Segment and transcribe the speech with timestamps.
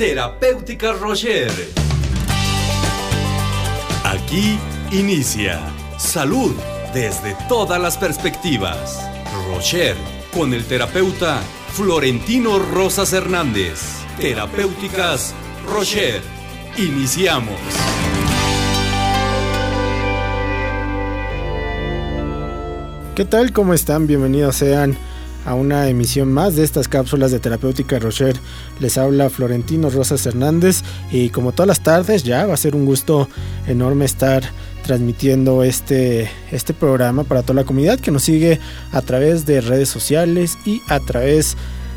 [0.00, 1.50] Terapéutica Rocher.
[4.02, 4.58] Aquí
[4.92, 5.60] inicia
[5.98, 6.54] Salud
[6.94, 8.98] desde todas las perspectivas.
[9.48, 9.94] Rocher
[10.32, 11.42] con el terapeuta
[11.74, 13.82] Florentino Rosas Hernández.
[14.18, 15.34] Terapéuticas
[15.66, 16.22] Rocher.
[16.78, 17.60] Iniciamos.
[23.14, 23.52] ¿Qué tal?
[23.52, 24.06] ¿Cómo están?
[24.06, 24.96] Bienvenidos sean
[25.44, 28.36] a una emisión más de estas cápsulas de terapéutica Rocher.
[28.78, 32.86] Les habla Florentino Rosas Hernández y como todas las tardes ya va a ser un
[32.86, 33.28] gusto
[33.66, 34.42] enorme estar
[34.82, 38.58] transmitiendo este, este programa para toda la comunidad que nos sigue
[38.92, 41.56] a través de redes sociales y a través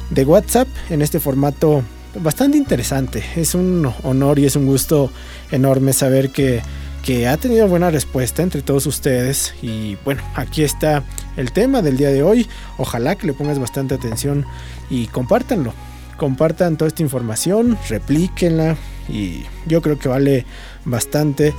[0.10, 1.84] de WhatsApp en este formato
[2.22, 3.24] bastante interesante.
[3.36, 5.12] Es un honor y es un gusto
[5.52, 6.62] enorme saber que
[7.04, 9.54] que ha tenido buena respuesta entre todos ustedes.
[9.62, 11.04] Y bueno, aquí está
[11.36, 12.48] el tema del día de hoy.
[12.78, 14.46] Ojalá que le pongas bastante atención
[14.90, 15.74] y compártanlo.
[16.18, 18.78] Compartan toda esta información, replíquenla
[19.10, 20.46] y yo creo que vale
[20.86, 21.54] bastante,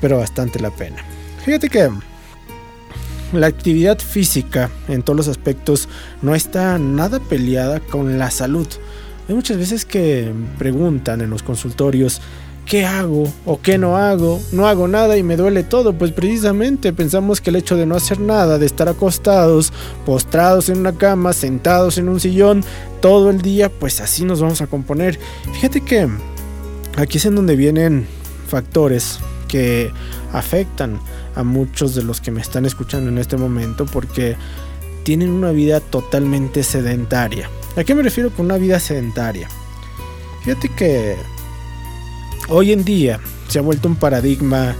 [0.00, 0.96] pero bastante la pena.
[1.44, 1.88] Fíjate que
[3.32, 5.88] la actividad física en todos los aspectos
[6.22, 8.66] no está nada peleada con la salud.
[9.28, 12.20] Hay muchas veces que preguntan en los consultorios
[12.66, 14.40] ¿qué hago o qué no hago?
[14.52, 15.92] No hago nada y me duele todo.
[15.92, 19.72] Pues precisamente pensamos que el hecho de no hacer nada, de estar acostados,
[20.06, 22.64] postrados en una cama, sentados en un sillón
[23.00, 25.18] todo el día, pues así nos vamos a componer.
[25.52, 26.08] Fíjate que
[26.96, 28.06] aquí es en donde vienen
[28.48, 29.18] factores
[29.48, 29.90] que
[30.32, 30.98] afectan
[31.34, 34.36] a muchos de los que me están escuchando en este momento porque
[35.04, 37.50] tienen una vida totalmente sedentaria.
[37.76, 39.48] ¿A qué me refiero con una vida sedentaria?
[40.44, 41.16] Fíjate que
[42.52, 44.76] hoy en día se ha vuelto un paradigma,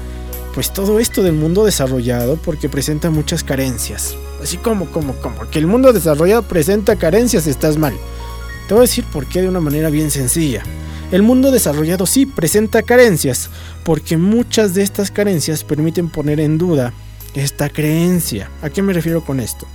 [0.55, 4.14] pues todo esto del mundo desarrollado porque presenta muchas carencias.
[4.42, 7.95] Así como, como, como, que el mundo desarrollado presenta carencias, estás mal.
[8.69, 10.62] Te voy a decir por qué de una manera bien sencilla.
[11.11, 13.48] El mundo desarrollado sí presenta carencias,
[13.84, 16.92] porque muchas de estas carencias permiten poner en duda
[17.35, 18.51] esta creencia.
[18.61, 19.67] ¿A qué me refiero con esto?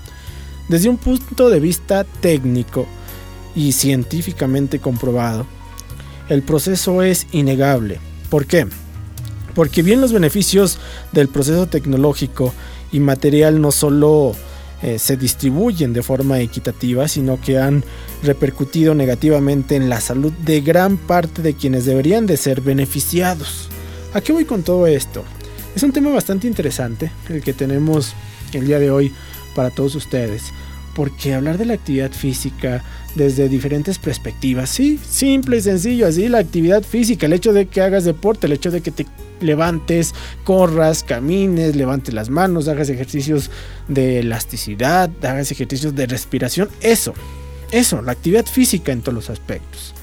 [0.70, 2.86] Desde un punto de vista técnico
[3.56, 5.48] y científicamente comprobado,
[6.30, 8.00] el proceso es innegable.
[8.30, 8.68] ¿Por qué?
[9.56, 10.78] Porque bien los beneficios
[11.12, 12.54] del proceso tecnológico
[12.92, 14.34] y material no solo
[14.84, 17.84] eh, se distribuyen de forma equitativa, sino que han
[18.22, 23.70] repercutido negativamente en la salud de gran parte de quienes deberían de ser beneficiados.
[24.14, 25.24] ¿A qué voy con todo esto?
[25.76, 28.14] Es un tema bastante interesante el que tenemos
[28.54, 29.14] el día de hoy
[29.56, 30.44] para todos ustedes,
[30.98, 34.72] porque hablar de la actividad física, desde diferentes perspectivas.
[34.72, 38.54] Sí, simple y sencillo, así la actividad física, el hecho de que hagas deporte, el
[38.54, 39.06] hecho de que te
[39.40, 43.52] levantes, corras, camines, levantes las manos, hagas ejercicios
[43.88, 47.14] de elasticidad, hagas ejercicios de respiración, eso,
[47.70, 49.94] eso, la actividad física en todos los aspectos.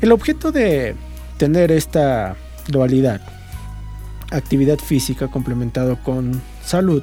[0.00, 0.94] El objeto de
[1.36, 2.36] tener esta
[2.68, 3.20] dualidad,
[4.30, 7.02] actividad física complementado con salud,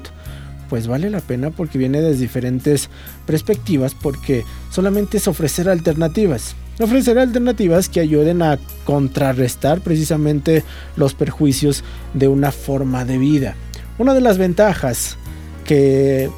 [0.72, 2.88] pues vale la pena porque viene desde diferentes
[3.26, 6.56] perspectivas, porque solamente es ofrecer alternativas.
[6.80, 10.64] Ofrecer alternativas que ayuden a contrarrestar precisamente
[10.96, 11.84] los perjuicios
[12.14, 13.54] de una forma de vida.
[13.98, 15.18] Una de las ventajas
[15.66, 16.30] que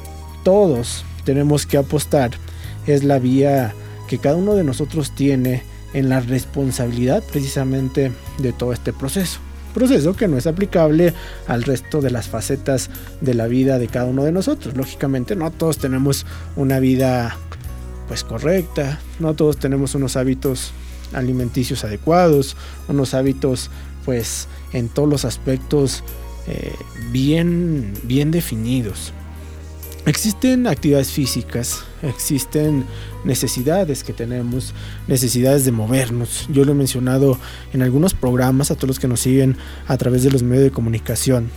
[0.43, 2.31] todos tenemos que apostar
[2.87, 3.73] es la vía
[4.09, 5.63] que cada uno de nosotros tiene
[5.93, 9.44] en la responsabilidad precisamente de todo este proceso
[9.75, 11.13] proceso que no es aplicable
[11.47, 12.89] al resto de las facetas
[13.21, 14.75] de la vida de cada uno de nosotros.
[14.75, 16.25] Lógicamente no todos tenemos
[16.55, 17.37] una vida
[18.07, 20.71] pues correcta, no todos tenemos unos hábitos
[21.13, 22.55] alimenticios adecuados,
[22.87, 23.69] unos hábitos
[24.05, 26.03] pues en todos los aspectos
[26.47, 26.73] eh,
[27.11, 29.11] bien, bien definidos.
[30.05, 32.85] Existen actividades físicas, existen
[33.23, 34.73] necesidades que tenemos,
[35.07, 36.47] necesidades de movernos.
[36.51, 37.37] Yo lo he mencionado
[37.73, 39.57] en algunos programas a todos los que nos siguen
[39.87, 41.49] a través de los medios de comunicación.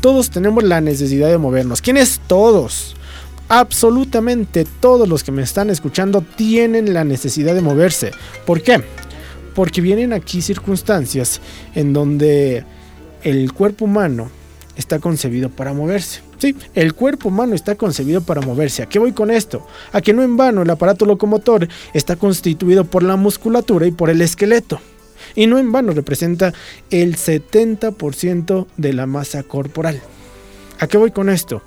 [0.00, 1.82] Todos tenemos la necesidad de movernos.
[1.82, 2.96] ¿Quiénes todos?
[3.48, 8.12] Absolutamente todos los que me están escuchando tienen la necesidad de moverse.
[8.46, 8.82] ¿Por qué?
[9.54, 11.40] Porque vienen aquí circunstancias
[11.74, 12.64] en donde
[13.22, 14.30] el cuerpo humano
[14.76, 16.29] está concebido para moverse.
[16.40, 18.82] Sí, el cuerpo humano está concebido para moverse.
[18.82, 19.66] ¿A qué voy con esto?
[19.92, 24.08] A que no en vano el aparato locomotor está constituido por la musculatura y por
[24.08, 24.80] el esqueleto.
[25.34, 26.54] Y no en vano representa
[26.90, 30.00] el 70% de la masa corporal.
[30.78, 31.60] ¿A qué voy con esto?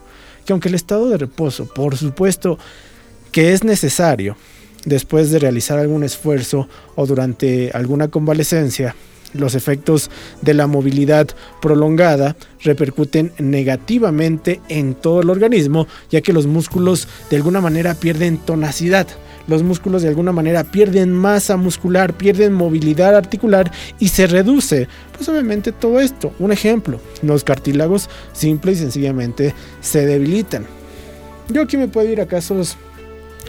[0.44, 2.58] Que aunque el estado de reposo, por supuesto,
[3.31, 4.36] que es necesario
[4.86, 8.96] después de realizar algún esfuerzo o durante alguna convalecencia,
[9.33, 10.09] los efectos
[10.41, 11.27] de la movilidad
[11.62, 18.38] prolongada repercuten negativamente en todo el organismo, ya que los músculos de alguna manera pierden
[18.38, 19.07] tonacidad,
[19.47, 25.27] los músculos de alguna manera pierden masa muscular, pierden movilidad articular y se reduce, pues
[25.27, 26.33] obviamente todo esto.
[26.39, 30.65] Un ejemplo, los cartílagos simple y sencillamente se debilitan.
[31.50, 32.77] Yo aquí me puedo ir a casos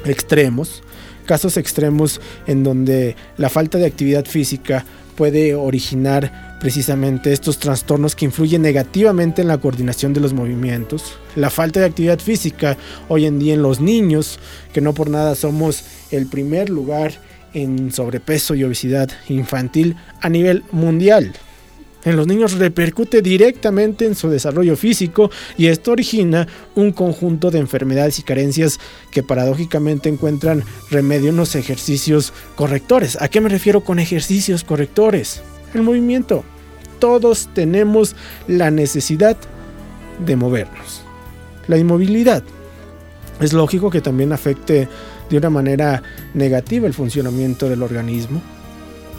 [0.04, 0.82] extremos,
[1.26, 4.84] casos extremos en donde la falta de actividad física
[5.14, 11.18] puede originar precisamente estos trastornos que influyen negativamente en la coordinación de los movimientos.
[11.36, 12.76] La falta de actividad física
[13.08, 14.38] hoy en día en los niños,
[14.72, 17.12] que no por nada somos el primer lugar
[17.52, 21.32] en sobrepeso y obesidad infantil a nivel mundial.
[22.04, 27.58] En los niños repercute directamente en su desarrollo físico y esto origina un conjunto de
[27.58, 28.78] enfermedades y carencias
[29.10, 33.16] que paradójicamente encuentran remedio en los ejercicios correctores.
[33.20, 35.42] ¿A qué me refiero con ejercicios correctores?
[35.72, 36.44] El movimiento.
[36.98, 38.14] Todos tenemos
[38.46, 39.36] la necesidad
[40.24, 41.02] de movernos.
[41.68, 42.42] La inmovilidad.
[43.40, 44.88] Es lógico que también afecte
[45.30, 46.02] de una manera
[46.34, 48.42] negativa el funcionamiento del organismo.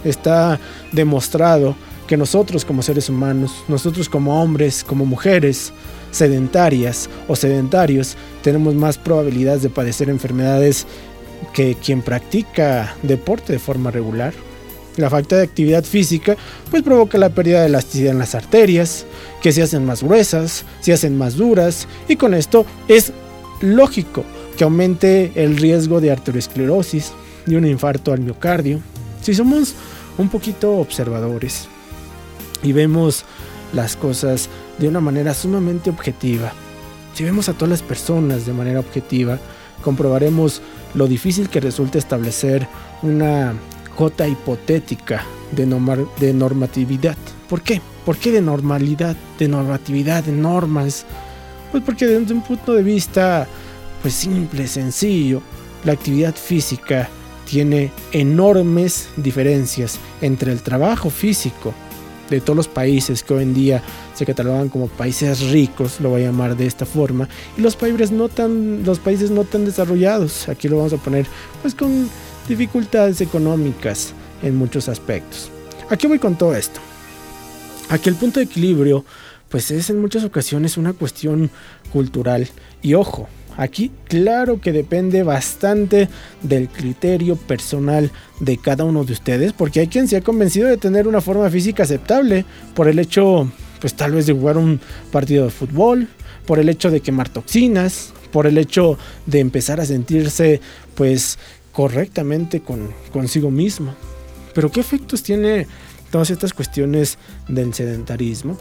[0.04, 0.60] Está
[0.92, 1.76] demostrado
[2.08, 5.74] que nosotros como seres humanos, nosotros como hombres, como mujeres
[6.12, 10.86] sedentarias o sedentarios, tenemos más probabilidades de padecer enfermedades
[11.54, 14.34] que quien practica deporte de forma regular.
[14.98, 16.38] La falta de actividad física
[16.72, 19.06] pues provoca la pérdida de elasticidad en las arterias,
[19.42, 23.12] que se hacen más gruesas, se hacen más duras y con esto es
[23.62, 24.24] lógico
[24.58, 27.12] que aumente el riesgo de arteriosclerosis
[27.46, 28.80] y un infarto al miocardio.
[29.22, 29.74] Si somos
[30.18, 31.68] un poquito observadores,
[32.66, 33.24] y vemos
[33.74, 36.52] las cosas de una manera sumamente objetiva.
[37.14, 39.40] Si vemos a todas las personas de manera objetiva,
[39.84, 40.62] comprobaremos
[40.96, 42.68] lo difícil que resulta establecer
[43.04, 43.54] una
[43.96, 45.66] cota hipotética de,
[46.20, 47.16] de normatividad.
[47.48, 47.82] ¿Por qué?
[48.04, 51.06] ¿Por qué de normalidad, de normatividad, de normas?
[51.72, 53.48] Pues porque desde un punto de vista
[54.02, 55.42] pues simple, sencillo,
[55.84, 57.10] la actividad física
[57.50, 61.74] tiene enormes diferencias entre el trabajo físico
[62.30, 63.84] de todos los países que hoy en día
[64.14, 68.12] se catalogan como países ricos, lo voy a llamar de esta forma, y los países
[68.12, 71.26] no tan, los países no tan desarrollados, aquí lo vamos a poner
[71.62, 72.10] pues con
[72.48, 75.50] dificultades económicas en muchos aspectos.
[75.90, 76.80] Aquí voy con todo esto.
[77.90, 79.06] Aquí el punto de equilibrio
[79.50, 81.50] pues es en muchas ocasiones una cuestión
[81.94, 82.48] cultural
[82.82, 86.10] y ojo, Aquí claro que depende bastante
[86.42, 90.78] del criterio personal de cada uno de ustedes, porque hay quien se ha convencido de
[90.78, 93.50] tener una forma física aceptable por el hecho,
[93.80, 94.80] pues tal vez de jugar un
[95.12, 96.08] partido de fútbol,
[96.46, 100.60] por el hecho de quemar toxinas, por el hecho de empezar a sentirse
[100.94, 101.40] pues
[101.72, 103.96] correctamente con consigo mismo.
[104.54, 105.68] Pero ¿qué efectos tiene
[106.12, 107.18] todas estas cuestiones
[107.48, 108.58] del sedentarismo?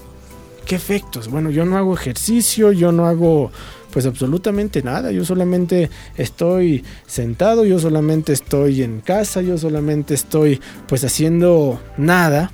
[0.66, 1.28] ¿Qué efectos?
[1.28, 3.50] Bueno, yo no hago ejercicio, yo no hago
[3.92, 5.12] pues absolutamente nada.
[5.12, 12.50] Yo solamente estoy sentado, yo solamente estoy en casa, yo solamente estoy pues haciendo nada.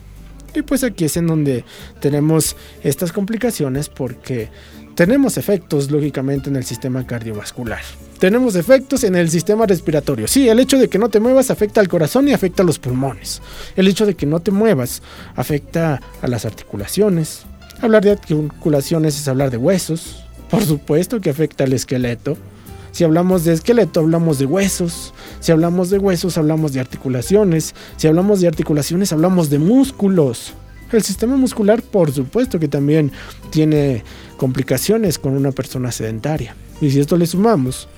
[0.55, 1.65] Y pues aquí es en donde
[2.01, 4.49] tenemos estas complicaciones porque
[4.97, 7.81] tenemos efectos lógicamente en el sistema cardiovascular.
[8.19, 10.29] Tenemos efectos en el sistema respiratorio.
[10.29, 12.79] Sí, el hecho de que no te muevas afecta al corazón y afecta a los
[12.79, 13.41] pulmones.
[13.77, 15.01] El hecho de que no te muevas
[15.37, 17.47] afecta a las articulaciones.
[17.83, 22.37] Hablar de articulaciones es hablar de huesos, por supuesto que afecta al esqueleto.
[22.93, 25.15] Si hablamos de esqueleto, hablamos de huesos.
[25.39, 27.75] Si hablamos de huesos, hablamos de articulaciones.
[27.97, 30.53] Si hablamos de articulaciones, hablamos de músculos.
[30.93, 33.13] El sistema muscular, por supuesto que también
[33.51, 34.05] tiene
[34.37, 36.55] complicaciones con una persona sedentaria.
[36.83, 37.89] Y si esto le sumamos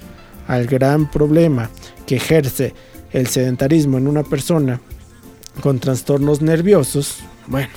[0.47, 1.71] al gran problema
[2.07, 2.75] que ejerce
[3.12, 4.80] el sedentarismo en una persona
[5.61, 7.18] con trastornos nerviosos,
[7.49, 7.71] bueno,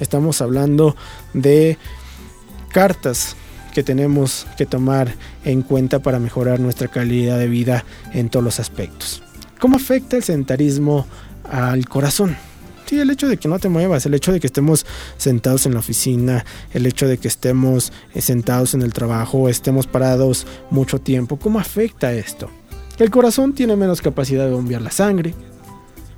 [0.00, 0.96] estamos hablando
[1.32, 1.78] de
[2.72, 3.36] cartas
[3.74, 8.60] que tenemos que tomar en cuenta para mejorar nuestra calidad de vida en todos los
[8.60, 9.22] aspectos.
[9.60, 11.06] ¿Cómo afecta el sedentarismo
[11.50, 12.36] al corazón?
[12.86, 14.84] Sí, el hecho de que no te muevas, el hecho de que estemos
[15.16, 19.86] sentados en la oficina, el hecho de que estemos eh, sentados en el trabajo, estemos
[19.86, 22.50] parados mucho tiempo, ¿cómo afecta esto?
[22.98, 25.34] El corazón tiene menos capacidad de bombear la sangre,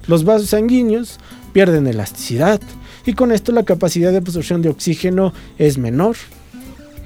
[0.09, 1.18] los vasos sanguíneos
[1.52, 2.61] pierden elasticidad
[3.06, 6.16] y con esto la capacidad de absorción de oxígeno es menor,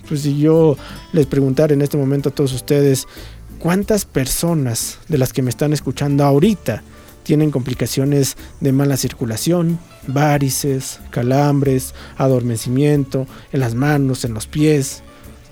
[0.09, 0.77] pues si yo
[1.13, 3.07] les preguntara en este momento a todos ustedes,
[3.59, 6.83] ¿cuántas personas de las que me están escuchando ahorita
[7.23, 15.03] tienen complicaciones de mala circulación, varices, calambres, adormecimiento en las manos, en los pies,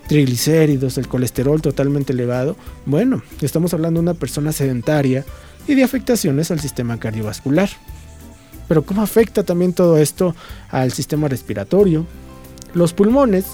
[0.07, 2.57] triglicéridos, el colesterol totalmente elevado?
[2.87, 5.23] Bueno, estamos hablando de una persona sedentaria
[5.67, 7.69] y de afectaciones al sistema cardiovascular.
[8.69, 10.35] Pero ¿cómo afecta también todo esto
[10.69, 12.05] al sistema respiratorio?
[12.73, 13.45] Los pulmones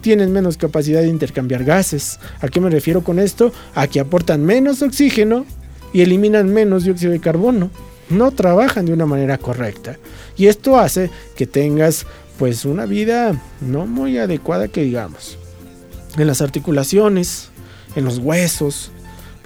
[0.00, 2.18] tienen menos capacidad de intercambiar gases.
[2.40, 3.52] ¿A qué me refiero con esto?
[3.74, 5.44] A que aportan menos oxígeno
[5.92, 7.70] y eliminan menos dióxido de carbono.
[8.08, 9.98] No trabajan de una manera correcta.
[10.38, 12.06] Y esto hace que tengas
[12.38, 15.36] pues una vida no muy adecuada que digamos.
[16.16, 17.50] En las articulaciones,
[17.94, 18.90] en los huesos,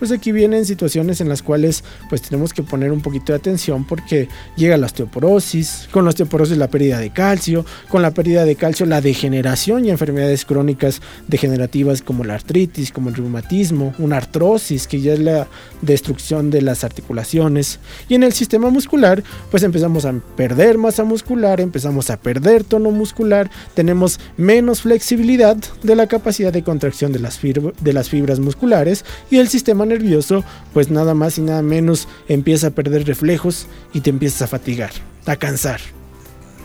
[0.00, 3.84] pues aquí vienen situaciones en las cuales pues tenemos que poner un poquito de atención
[3.86, 8.56] porque llega la osteoporosis, con la osteoporosis la pérdida de calcio, con la pérdida de
[8.56, 14.88] calcio la degeneración y enfermedades crónicas degenerativas como la artritis, como el reumatismo, una artrosis
[14.88, 15.48] que ya es la
[15.82, 17.78] destrucción de las articulaciones.
[18.08, 22.90] Y en el sistema muscular pues empezamos a perder masa muscular, empezamos a perder tono
[22.90, 29.04] muscular, tenemos menos flexibilidad de la capacidad de contracción de las, de las fibras musculares
[29.30, 30.42] y el sistema nervioso,
[30.72, 34.90] pues nada más y nada menos empieza a perder reflejos y te empiezas a fatigar,
[35.26, 35.80] a cansar.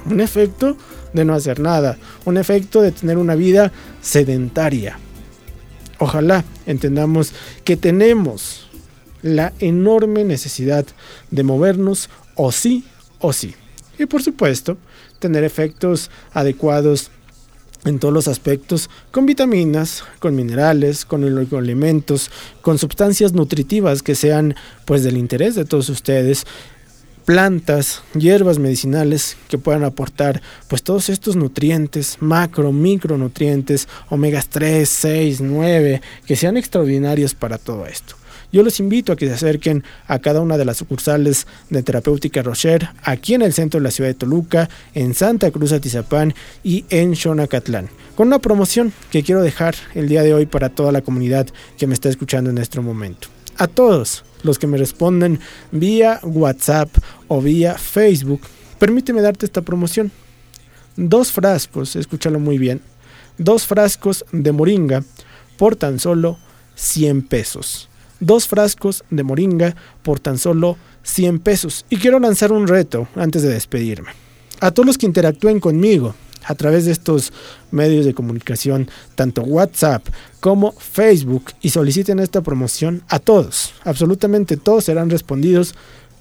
[0.10, 0.77] Un efecto
[1.13, 5.00] de no hacer nada, un efecto de tener una vida sedentaria.
[6.00, 8.67] Ojalá entendamos que tenemos
[9.22, 10.86] la enorme necesidad
[11.32, 12.86] de movernos o sí
[13.20, 13.55] o sí.
[13.98, 14.77] Y por supuesto,
[15.20, 17.12] tener efectos adecuados
[17.86, 24.56] en todos los aspectos, con vitaminas, con minerales, con alimentos, con sustancias nutritivas que sean
[24.86, 26.46] pues del interés de todos ustedes,
[27.25, 35.42] plantas, hierbas medicinales que puedan aportar pues todos estos nutrientes, macro, micronutrientes, omegas 3, 6,
[35.42, 38.15] 9, que sean extraordinarios para todo esto.
[38.56, 42.42] Yo los invito a que se acerquen a cada una de las sucursales de Terapéutica
[42.42, 46.34] Rocher, aquí en el centro de la ciudad de Toluca, en Santa Cruz Atizapán
[46.64, 50.94] y en Xonacatlán, con una promoción que quiero dejar el día de hoy para toda
[50.94, 51.48] la comunidad
[51.78, 53.28] que me está escuchando en este momento.
[53.58, 55.42] A todos los que me responden
[55.74, 56.88] vía WhatsApp
[57.28, 58.40] o vía Facebook,
[58.80, 60.14] permíteme darte esta promoción.
[60.96, 62.80] Dos frascos, escúchalo muy bien,
[63.38, 65.04] dos frascos de moringa
[65.58, 66.38] por tan solo
[66.76, 71.86] 100 pesos dos frascos de moringa por tan solo 100 pesos.
[71.89, 74.10] Y quiero lanzar un reto antes de despedirme.
[74.60, 77.34] A todos los que interactúen conmigo a través de estos
[77.72, 80.07] medios de comunicación, tanto WhatsApp
[80.39, 85.74] como Facebook, y soliciten esta promoción, a todos, absolutamente todos serán respondidos.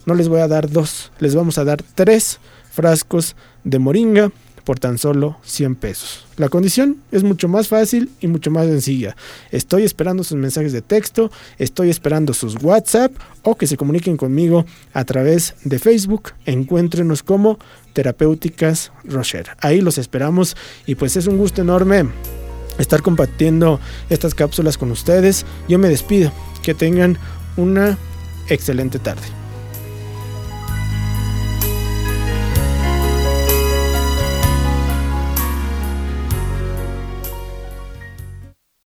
[0.06, 2.38] No les voy a dar dos, les vamos a dar tres
[2.72, 4.32] frascos de moringa
[4.64, 6.26] por tan solo 100 pesos.
[6.36, 9.16] La condición es mucho más fácil y mucho más sencilla.
[9.50, 14.64] Estoy esperando sus mensajes de texto, estoy esperando sus WhatsApp o que se comuniquen conmigo
[14.92, 16.32] a través de Facebook.
[16.46, 17.58] Encuéntrenos como
[17.92, 19.50] Terapéuticas Rocher.
[19.60, 20.56] Ahí los esperamos
[20.86, 22.08] y pues es un gusto enorme
[22.78, 23.80] estar compartiendo
[24.10, 25.44] estas cápsulas con ustedes.
[25.68, 26.32] Yo me despido.
[26.62, 27.18] Que tengan
[27.58, 27.98] una
[28.48, 29.43] excelente tarde.